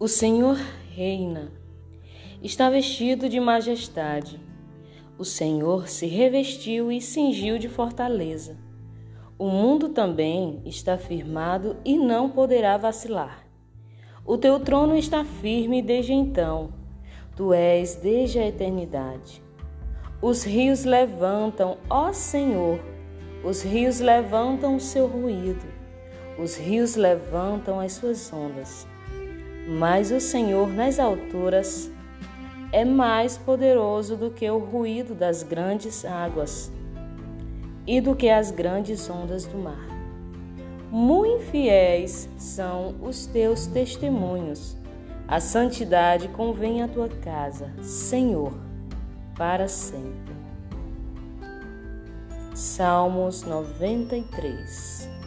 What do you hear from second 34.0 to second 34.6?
do que o